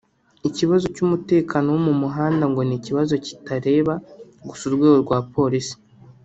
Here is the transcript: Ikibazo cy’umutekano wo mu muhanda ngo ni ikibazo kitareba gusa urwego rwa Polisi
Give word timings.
Ikibazo 0.49 0.85
cy’umutekano 0.95 1.67
wo 1.73 1.81
mu 1.87 1.93
muhanda 2.01 2.43
ngo 2.51 2.61
ni 2.67 2.75
ikibazo 2.79 3.13
kitareba 3.25 3.93
gusa 4.47 4.63
urwego 4.69 4.97
rwa 5.05 5.19
Polisi 5.35 5.75